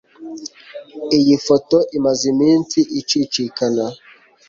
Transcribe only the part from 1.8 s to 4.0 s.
imaze iminsi icicikana